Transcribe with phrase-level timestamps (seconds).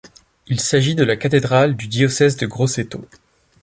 [0.47, 3.07] Il s'agit de la cathédrale du diocèse de Grosseto.